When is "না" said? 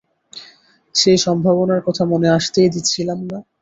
3.25-3.37